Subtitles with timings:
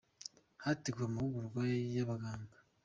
[0.63, 1.61] hateguwe amahugurwa
[1.95, 2.55] y’abaganga.